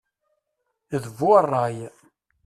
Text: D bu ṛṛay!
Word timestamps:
D 1.01 1.03
bu 1.17 1.31
ṛṛay! 1.43 1.77